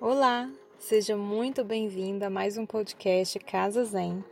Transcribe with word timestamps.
Olá, 0.00 0.48
seja 0.78 1.16
muito 1.16 1.64
bem-vinda 1.64 2.28
a 2.28 2.30
mais 2.30 2.56
um 2.56 2.64
podcast 2.64 3.36
Casa 3.40 3.84
Zen. 3.84 4.24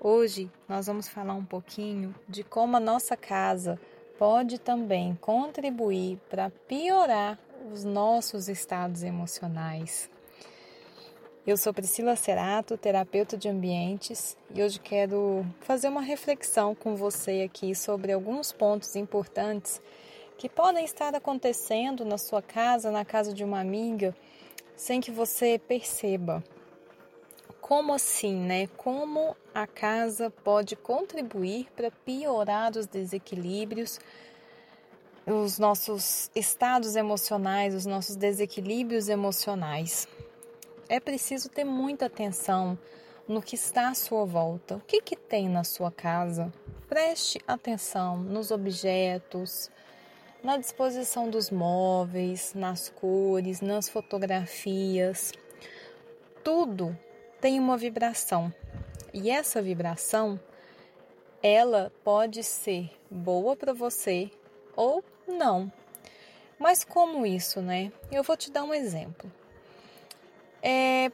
Hoje 0.00 0.50
nós 0.68 0.88
vamos 0.88 1.06
falar 1.06 1.34
um 1.34 1.44
pouquinho 1.44 2.12
de 2.28 2.42
como 2.42 2.76
a 2.76 2.80
nossa 2.80 3.16
casa 3.16 3.80
pode 4.18 4.58
também 4.58 5.16
contribuir 5.20 6.18
para 6.28 6.50
piorar 6.66 7.38
os 7.72 7.84
nossos 7.84 8.48
estados 8.48 9.04
emocionais. 9.04 10.10
Eu 11.46 11.56
sou 11.56 11.72
Priscila 11.72 12.16
Cerato, 12.16 12.76
terapeuta 12.76 13.36
de 13.36 13.48
ambientes, 13.48 14.36
e 14.52 14.60
hoje 14.60 14.80
quero 14.80 15.46
fazer 15.60 15.86
uma 15.86 16.02
reflexão 16.02 16.74
com 16.74 16.96
você 16.96 17.42
aqui 17.42 17.72
sobre 17.72 18.10
alguns 18.10 18.50
pontos 18.50 18.96
importantes 18.96 19.80
que 20.36 20.48
podem 20.48 20.84
estar 20.84 21.14
acontecendo 21.14 22.04
na 22.04 22.18
sua 22.18 22.42
casa, 22.42 22.90
na 22.90 23.04
casa 23.04 23.32
de 23.32 23.44
uma 23.44 23.60
amiga, 23.60 24.12
sem 24.78 25.00
que 25.00 25.10
você 25.10 25.58
perceba. 25.58 26.42
Como 27.60 27.92
assim, 27.92 28.34
né? 28.34 28.68
Como 28.76 29.36
a 29.52 29.66
casa 29.66 30.30
pode 30.30 30.76
contribuir 30.76 31.68
para 31.76 31.90
piorar 31.90 32.74
os 32.76 32.86
desequilíbrios, 32.86 33.98
os 35.26 35.58
nossos 35.58 36.30
estados 36.34 36.96
emocionais, 36.96 37.74
os 37.74 37.84
nossos 37.84 38.14
desequilíbrios 38.16 39.08
emocionais? 39.08 40.08
É 40.88 41.00
preciso 41.00 41.50
ter 41.50 41.64
muita 41.64 42.06
atenção 42.06 42.78
no 43.26 43.42
que 43.42 43.56
está 43.56 43.88
à 43.88 43.94
sua 43.94 44.24
volta. 44.24 44.76
O 44.76 44.80
que, 44.80 45.02
que 45.02 45.16
tem 45.16 45.48
na 45.48 45.64
sua 45.64 45.90
casa? 45.90 46.50
Preste 46.88 47.42
atenção 47.46 48.16
nos 48.16 48.50
objetos, 48.50 49.70
na 50.42 50.56
disposição 50.56 51.28
dos 51.28 51.50
móveis, 51.50 52.52
nas 52.54 52.88
cores, 52.88 53.60
nas 53.60 53.88
fotografias. 53.88 55.32
Tudo 56.44 56.96
tem 57.40 57.58
uma 57.58 57.76
vibração. 57.76 58.52
E 59.12 59.30
essa 59.30 59.60
vibração, 59.60 60.38
ela 61.42 61.92
pode 62.04 62.42
ser 62.44 62.90
boa 63.10 63.56
para 63.56 63.72
você 63.72 64.30
ou 64.76 65.02
não. 65.26 65.72
Mas 66.58 66.84
como 66.84 67.24
isso, 67.24 67.60
né? 67.60 67.92
Eu 68.10 68.22
vou 68.22 68.36
te 68.36 68.50
dar 68.50 68.64
um 68.64 68.74
exemplo. 68.74 69.30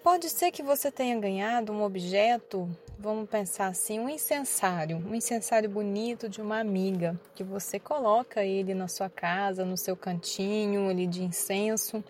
Pode 0.03 0.29
ser 0.29 0.51
que 0.51 0.63
você 0.63 0.91
tenha 0.91 1.19
ganhado 1.19 1.73
um 1.73 1.83
objeto 1.83 2.69
vamos 3.05 3.29
pensar 3.29 3.67
assim, 3.67 3.99
um 3.99 4.09
incensário, 4.09 4.97
um 4.97 5.15
incensário 5.15 5.69
bonito 5.69 6.27
de 6.27 6.41
uma 6.41 6.59
amiga, 6.59 7.21
que 7.35 7.45
você 7.45 7.79
coloca 7.79 8.43
ele 8.43 8.73
na 8.73 8.89
sua 8.89 9.11
casa, 9.11 9.63
no 9.63 9.77
seu 9.77 9.95
cantinho 9.95 10.89
ali 10.89 11.07
de 11.07 11.23
incenso. 11.23 12.03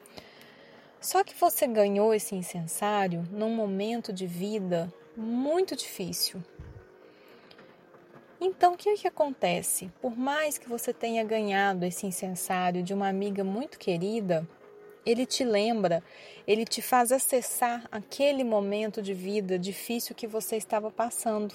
Só 1.00 1.24
que 1.24 1.34
você 1.34 1.66
ganhou 1.66 2.14
esse 2.14 2.36
incensário 2.36 3.26
num 3.32 3.50
momento 3.50 4.12
de 4.12 4.24
vida 4.24 4.92
muito 5.16 5.74
difícil. 5.74 6.40
Então, 8.40 8.74
o 8.74 8.76
que, 8.76 8.90
é 8.90 8.94
que 8.94 9.08
acontece? 9.08 9.90
Por 10.00 10.16
mais 10.16 10.58
que 10.58 10.68
você 10.68 10.92
tenha 10.92 11.24
ganhado 11.24 11.84
esse 11.84 12.06
incensário 12.06 12.82
de 12.82 12.94
uma 12.94 13.08
amiga 13.08 13.42
muito 13.42 13.78
querida, 13.78 14.46
ele 15.04 15.26
te 15.26 15.44
lembra, 15.44 16.02
ele 16.46 16.64
te 16.64 16.80
faz 16.80 17.12
acessar 17.12 17.86
aquele 17.90 18.44
momento 18.44 19.02
de 19.02 19.14
vida 19.14 19.58
difícil 19.58 20.14
que 20.14 20.26
você 20.26 20.56
estava 20.56 20.90
passando. 20.90 21.54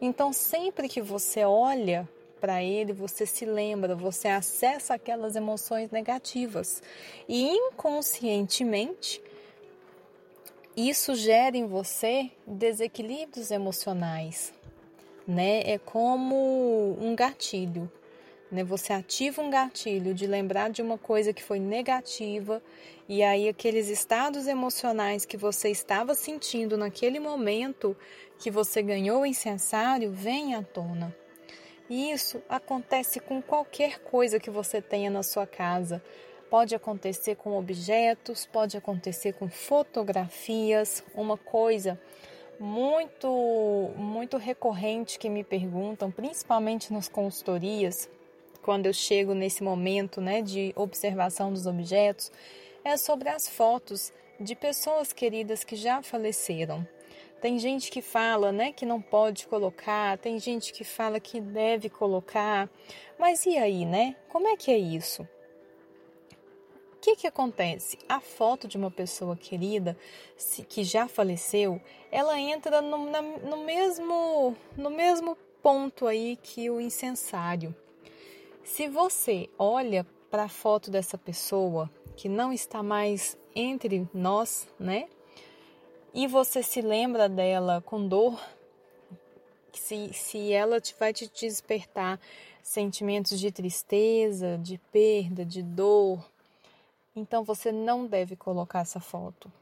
Então, 0.00 0.32
sempre 0.32 0.88
que 0.88 1.00
você 1.00 1.44
olha 1.44 2.08
para 2.40 2.62
ele, 2.62 2.92
você 2.92 3.26
se 3.26 3.44
lembra, 3.44 3.94
você 3.94 4.28
acessa 4.28 4.94
aquelas 4.94 5.36
emoções 5.36 5.90
negativas. 5.90 6.82
E 7.28 7.50
inconscientemente, 7.50 9.22
isso 10.76 11.14
gera 11.14 11.56
em 11.56 11.66
você 11.66 12.30
desequilíbrios 12.46 13.50
emocionais, 13.50 14.52
né? 15.28 15.60
É 15.70 15.78
como 15.78 16.96
um 17.00 17.14
gatilho 17.14 17.90
né? 18.50 18.64
Você 18.64 18.92
ativa 18.92 19.40
um 19.40 19.50
gatilho 19.50 20.12
de 20.12 20.26
lembrar 20.26 20.70
de 20.70 20.82
uma 20.82 20.98
coisa 20.98 21.32
que 21.32 21.42
foi 21.42 21.58
negativa 21.58 22.62
e 23.08 23.22
aí 23.22 23.48
aqueles 23.48 23.88
estados 23.88 24.46
emocionais 24.46 25.24
que 25.24 25.36
você 25.36 25.70
estava 25.70 26.14
sentindo 26.14 26.76
naquele 26.76 27.18
momento 27.18 27.96
que 28.38 28.50
você 28.50 28.82
ganhou 28.82 29.22
o 29.22 29.26
incensário 29.26 30.10
vêm 30.12 30.54
à 30.54 30.62
tona. 30.62 31.14
E 31.88 32.12
isso 32.12 32.40
acontece 32.48 33.18
com 33.18 33.42
qualquer 33.42 33.98
coisa 33.98 34.38
que 34.38 34.50
você 34.50 34.80
tenha 34.80 35.10
na 35.10 35.22
sua 35.22 35.46
casa. 35.46 36.02
Pode 36.48 36.74
acontecer 36.74 37.36
com 37.36 37.56
objetos, 37.56 38.46
pode 38.46 38.76
acontecer 38.76 39.32
com 39.32 39.48
fotografias, 39.48 41.02
uma 41.14 41.36
coisa 41.36 42.00
muito 42.60 43.90
muito 43.96 44.36
recorrente 44.36 45.18
que 45.18 45.30
me 45.30 45.42
perguntam, 45.42 46.10
principalmente 46.10 46.92
nas 46.92 47.08
consultorias, 47.08 48.08
quando 48.62 48.86
eu 48.86 48.92
chego 48.92 49.34
nesse 49.34 49.62
momento 49.62 50.20
né, 50.20 50.42
de 50.42 50.72
observação 50.76 51.52
dos 51.52 51.66
objetos, 51.66 52.30
é 52.84 52.96
sobre 52.96 53.28
as 53.28 53.48
fotos 53.48 54.12
de 54.38 54.54
pessoas 54.54 55.12
queridas 55.12 55.64
que 55.64 55.76
já 55.76 56.02
faleceram. 56.02 56.86
Tem 57.40 57.58
gente 57.58 57.90
que 57.90 58.02
fala 58.02 58.52
né, 58.52 58.72
que 58.72 58.84
não 58.84 59.00
pode 59.00 59.46
colocar, 59.46 60.18
tem 60.18 60.38
gente 60.38 60.72
que 60.72 60.84
fala 60.84 61.18
que 61.18 61.40
deve 61.40 61.88
colocar, 61.88 62.68
mas 63.18 63.46
e 63.46 63.56
aí, 63.56 63.86
né? 63.86 64.14
Como 64.28 64.46
é 64.46 64.56
que 64.56 64.70
é 64.70 64.76
isso? 64.76 65.22
O 66.94 67.00
que, 67.00 67.16
que 67.16 67.26
acontece? 67.26 67.98
A 68.06 68.20
foto 68.20 68.68
de 68.68 68.76
uma 68.76 68.90
pessoa 68.90 69.34
querida 69.34 69.96
que 70.68 70.84
já 70.84 71.08
faleceu, 71.08 71.80
ela 72.12 72.38
entra 72.38 72.82
no, 72.82 73.10
na, 73.10 73.22
no, 73.22 73.64
mesmo, 73.64 74.54
no 74.76 74.90
mesmo 74.90 75.34
ponto 75.62 76.06
aí 76.06 76.36
que 76.42 76.68
o 76.68 76.78
incensário. 76.78 77.74
Se 78.72 78.86
você 78.88 79.50
olha 79.58 80.06
para 80.30 80.44
a 80.44 80.48
foto 80.48 80.92
dessa 80.92 81.18
pessoa 81.18 81.90
que 82.16 82.28
não 82.28 82.52
está 82.52 82.84
mais 82.84 83.36
entre 83.52 84.08
nós, 84.14 84.68
né? 84.78 85.08
E 86.14 86.28
você 86.28 86.62
se 86.62 86.80
lembra 86.80 87.28
dela 87.28 87.82
com 87.84 88.06
dor, 88.06 88.40
se, 89.72 90.12
se 90.12 90.52
ela 90.52 90.80
te, 90.80 90.94
vai 90.98 91.12
te 91.12 91.28
despertar 91.28 92.20
sentimentos 92.62 93.40
de 93.40 93.50
tristeza, 93.50 94.56
de 94.56 94.78
perda, 94.78 95.44
de 95.44 95.64
dor, 95.64 96.24
então 97.14 97.42
você 97.42 97.72
não 97.72 98.06
deve 98.06 98.36
colocar 98.36 98.82
essa 98.82 99.00
foto. 99.00 99.52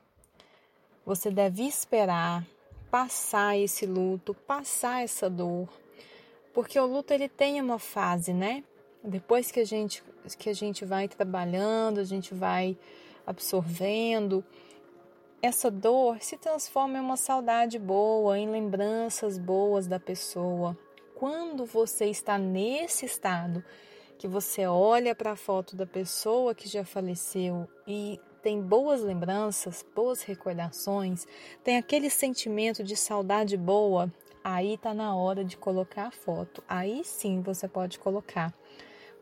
Você 1.06 1.30
deve 1.30 1.66
esperar 1.66 2.46
passar 2.90 3.56
esse 3.56 3.86
luto, 3.86 4.34
passar 4.34 5.02
essa 5.02 5.30
dor, 5.30 5.66
porque 6.52 6.78
o 6.78 6.86
luto 6.86 7.14
ele 7.14 7.28
tem 7.28 7.58
uma 7.58 7.78
fase, 7.78 8.34
né? 8.34 8.62
Depois 9.02 9.50
que 9.50 9.60
a 9.60 9.64
gente 9.64 10.02
que 10.36 10.50
a 10.50 10.54
gente 10.54 10.84
vai 10.84 11.08
trabalhando, 11.08 12.00
a 12.00 12.04
gente 12.04 12.34
vai 12.34 12.76
absorvendo, 13.26 14.44
essa 15.40 15.70
dor 15.70 16.20
se 16.20 16.36
transforma 16.36 16.98
em 16.98 17.00
uma 17.00 17.16
saudade 17.16 17.78
boa, 17.78 18.38
em 18.38 18.50
lembranças 18.50 19.38
boas 19.38 19.86
da 19.86 20.00
pessoa. 20.00 20.76
Quando 21.14 21.64
você 21.64 22.06
está 22.06 22.36
nesse 22.36 23.06
estado, 23.06 23.64
que 24.18 24.26
você 24.26 24.66
olha 24.66 25.14
para 25.14 25.32
a 25.32 25.36
foto 25.36 25.76
da 25.76 25.86
pessoa 25.86 26.54
que 26.54 26.68
já 26.68 26.84
faleceu 26.84 27.68
e 27.86 28.20
tem 28.42 28.60
boas 28.60 29.02
lembranças, 29.02 29.84
boas 29.94 30.22
recordações, 30.22 31.26
tem 31.62 31.76
aquele 31.76 32.10
sentimento 32.10 32.82
de 32.82 32.96
saudade 32.96 33.56
boa, 33.56 34.12
aí 34.42 34.74
está 34.74 34.92
na 34.92 35.14
hora 35.14 35.44
de 35.44 35.56
colocar 35.56 36.08
a 36.08 36.10
foto. 36.10 36.62
Aí 36.68 37.04
sim 37.04 37.40
você 37.42 37.68
pode 37.68 37.98
colocar 37.98 38.52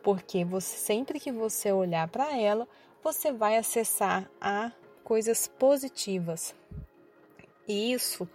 porque 0.07 0.45
você 0.45 0.77
sempre 0.77 1.19
que 1.19 1.33
você 1.33 1.73
olhar 1.73 2.07
para 2.07 2.39
ela, 2.39 2.69
você 3.03 3.33
vai 3.33 3.57
acessar 3.57 4.31
a 4.41 4.71
coisas 5.03 5.49
positivas. 5.49 6.55
E 7.67 7.93
isso 7.93 8.29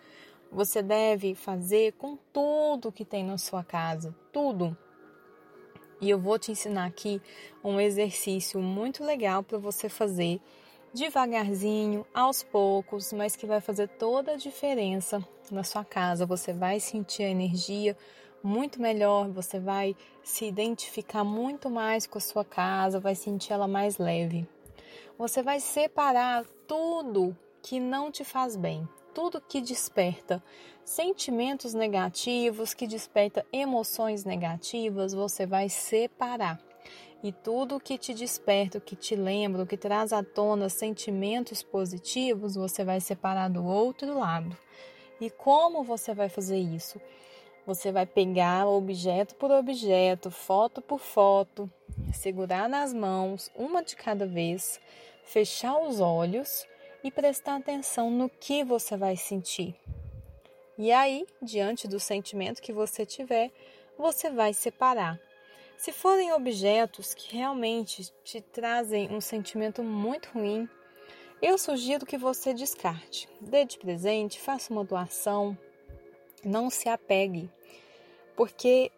você 0.52 0.82
deve 0.82 1.34
fazer 1.34 1.94
com 1.94 2.18
tudo 2.34 2.92
que 2.92 3.06
tem 3.06 3.24
na 3.24 3.38
sua 3.38 3.64
casa, 3.64 4.14
tudo. 4.34 4.78
E 6.02 6.10
eu 6.10 6.20
vou 6.20 6.38
te 6.38 6.52
ensinar 6.52 6.88
aqui 6.88 7.22
um 7.64 7.80
exercício 7.80 8.60
muito 8.60 9.02
legal 9.02 9.42
para 9.42 9.58
você 9.58 9.88
fazer 9.88 10.42
devagarzinho, 10.94 12.06
aos 12.14 12.44
poucos, 12.44 13.14
mas 13.14 13.38
que 13.38 13.46
vai 13.46 13.62
fazer 13.62 13.88
toda 13.88 14.34
a 14.34 14.38
diferença 14.38 15.26
na 15.50 15.64
sua 15.64 15.86
casa. 15.86 16.26
Você 16.26 16.52
vai 16.52 16.82
sentir 16.82 17.24
a 17.24 17.30
energia 17.30 17.96
muito 18.44 18.82
melhor, 18.82 19.30
você 19.30 19.60
vai 19.60 19.96
se 20.24 20.46
identificar 20.46 21.24
muito 21.24 21.70
mais 21.70 22.08
com 22.08 22.18
a 22.18 22.22
sua 22.22 22.44
casa, 22.44 23.00
vai 23.00 23.16
sentir 23.16 23.54
ela 23.54 23.68
mais 23.68 23.98
leve. 23.98 24.48
Você 25.18 25.44
vai 25.44 25.60
separar 25.60 26.46
tudo 26.68 27.38
que 27.62 27.80
não 27.80 28.12
te 28.12 28.24
faz 28.24 28.56
bem, 28.56 28.88
tudo 29.14 29.42
que 29.42 29.62
desperta 29.62 30.44
sentimentos 30.84 31.74
negativos, 31.74 32.74
que 32.74 32.88
desperta 32.88 33.46
emoções 33.52 34.26
negativas, 34.26 35.14
você 35.14 35.46
vai 35.46 35.70
separar. 35.70 36.60
E 37.24 37.32
tudo 37.32 37.80
que 37.80 38.00
te 38.00 38.16
desperta, 38.16 38.80
que 38.80 38.96
te 38.96 39.16
lembra, 39.16 39.66
que 39.66 39.78
traz 39.78 40.12
à 40.12 40.24
tona 40.24 40.70
sentimentos 40.70 41.62
positivos, 41.62 42.56
você 42.56 42.84
vai 42.84 43.00
separar 43.00 43.48
do 43.48 43.64
outro 43.64 44.18
lado. 44.18 44.58
E 45.20 45.30
como 45.30 45.84
você 45.84 46.16
vai 46.16 46.30
fazer 46.30 46.58
isso? 46.58 47.00
Você 47.66 47.92
vai 47.92 48.06
pegar 48.06 48.68
objeto 48.68 49.36
por 49.36 49.52
objeto, 49.52 50.32
foto 50.32 50.82
por 50.82 51.00
foto, 51.00 51.70
segurar 52.14 52.68
nas 52.68 52.94
mãos, 52.94 53.52
uma 53.56 53.84
de 53.84 53.96
cada 53.96 54.26
vez, 54.26 54.80
fechar 55.24 55.78
os 55.78 56.00
olhos 56.00 56.66
e 57.04 57.12
prestar 57.12 57.56
atenção 57.56 58.10
no 58.10 58.30
que 58.30 58.64
você 58.64 58.98
vai 58.98 59.16
sentir. 59.16 59.76
E 60.78 60.92
aí, 60.92 61.28
diante 61.42 61.88
do 61.88 62.00
sentimento 62.00 62.62
que 62.62 62.74
você 62.74 63.06
tiver, 63.06 63.52
você 63.98 64.32
vai 64.32 64.54
separar. 64.54 65.20
Se 65.78 65.92
forem 65.92 66.34
objetos 66.34 67.14
que 67.14 67.36
realmente 67.36 68.12
te 68.24 68.42
trazem 68.42 69.12
um 69.12 69.22
sentimento 69.22 69.84
muito 69.84 70.30
ruim, 70.30 70.68
eu 71.42 71.58
sugiro 71.58 72.06
que 72.06 72.18
você 72.18 72.54
descarte. 72.54 73.28
Dê 73.40 73.66
de 73.66 73.78
presente, 73.78 74.40
faça 74.40 74.72
uma 74.72 74.84
doação, 74.84 75.58
não 76.44 76.70
se 76.70 76.90
apegue, 76.90 77.50
porque 78.36 78.92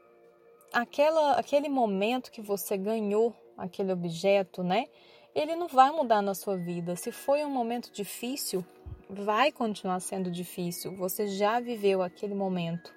aquela, 0.71 1.33
aquele 1.33 1.69
momento 1.69 2.31
que 2.31 2.41
você 2.41 2.77
ganhou 2.77 3.35
aquele 3.57 3.93
objeto, 3.93 4.63
né? 4.63 4.87
Ele 5.35 5.55
não 5.55 5.67
vai 5.67 5.91
mudar 5.91 6.21
na 6.21 6.33
sua 6.33 6.57
vida. 6.57 6.95
Se 6.95 7.11
foi 7.11 7.43
um 7.43 7.49
momento 7.49 7.91
difícil, 7.91 8.63
vai 9.09 9.51
continuar 9.51 9.99
sendo 9.99 10.29
difícil. 10.29 10.95
Você 10.95 11.27
já 11.27 11.59
viveu 11.59 12.01
aquele 12.01 12.35
momento. 12.35 12.93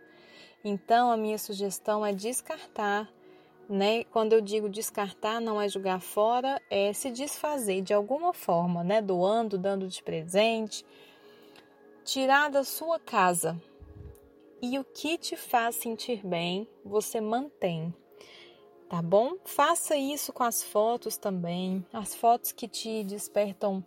Então, 0.64 1.10
a 1.10 1.16
minha 1.16 1.38
sugestão 1.38 2.04
é 2.04 2.12
descartar, 2.12 3.08
né? 3.69 4.04
Quando 4.04 4.32
eu 4.32 4.40
digo 4.40 4.69
descartar, 4.69 5.40
não 5.40 5.60
é 5.60 5.69
jogar 5.69 6.00
fora, 6.00 6.60
é 6.70 6.93
se 6.93 7.10
desfazer 7.10 7.82
de 7.82 7.94
alguma 7.94 8.32
forma, 8.32 8.82
né? 8.82 9.00
Doando, 9.00 9.56
dando 9.56 9.87
de 9.88 10.02
presente, 10.02 10.84
tirar 12.04 12.50
da 12.50 12.64
sua 12.64 12.98
casa. 12.98 13.60
E 14.68 14.80
o 14.80 14.84
que 14.84 15.16
te 15.16 15.36
faz 15.36 15.76
sentir 15.76 16.26
bem, 16.26 16.68
você 16.84 17.20
mantém. 17.20 17.94
Tá 18.88 19.00
bom? 19.00 19.36
Faça 19.44 19.96
isso 19.96 20.32
com 20.32 20.42
as 20.42 20.60
fotos 20.60 21.16
também. 21.16 21.86
As 21.92 22.16
fotos 22.16 22.50
que 22.50 22.66
te 22.66 23.04
despertam 23.04 23.84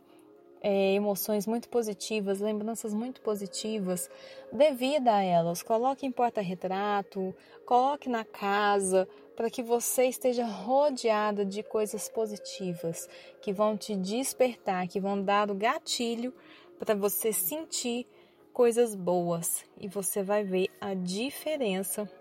é, 0.62 0.94
emoções 0.94 1.46
muito 1.46 1.68
positivas, 1.68 2.40
lembranças 2.40 2.94
muito 2.94 3.20
positivas, 3.20 4.10
dê 4.54 4.72
vida 4.72 5.14
a 5.14 5.22
elas. 5.22 5.62
Coloque 5.62 6.06
em 6.06 6.12
porta-retrato, 6.14 7.36
coloque 7.66 8.08
na 8.08 8.24
casa, 8.24 9.06
para 9.36 9.50
que 9.50 9.62
você 9.62 10.06
esteja 10.06 10.46
rodeada 10.46 11.44
de 11.44 11.62
coisas 11.62 12.08
positivas 12.08 13.10
que 13.42 13.52
vão 13.52 13.76
te 13.76 13.98
despertar, 13.98 14.88
que 14.88 15.02
vão 15.02 15.22
dar 15.22 15.52
o 15.52 15.56
gatilho 15.56 16.34
para 16.80 16.96
você 16.96 17.34
sentir 17.34 18.08
coisas 18.60 18.94
boas 18.94 19.64
e 19.80 19.88
você 19.88 20.22
vai 20.22 20.44
ver 20.44 20.68
a 20.82 20.94
diferença 20.94 22.12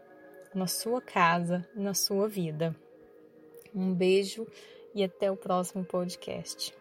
na 0.55 0.69
sua 0.69 1.03
casa, 1.03 1.69
na 1.75 1.95
sua 1.95 2.29
vida. 2.29 2.77
Um 3.75 3.93
beijo 3.93 4.47
e 4.95 5.03
até 5.03 5.33
o 5.33 5.37
próximo 5.37 5.85
podcast. 5.85 6.73